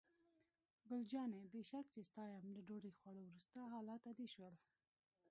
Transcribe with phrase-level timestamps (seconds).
[0.87, 4.53] ګل جانې: بې شک چې ستا یم، له ډوډۍ خوړو وروسته حالات عادي شول.